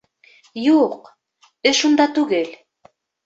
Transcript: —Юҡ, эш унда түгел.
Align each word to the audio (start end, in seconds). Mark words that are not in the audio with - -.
—Юҡ, 0.67 1.11
эш 1.73 1.83
унда 1.91 2.09
түгел. 2.17 2.51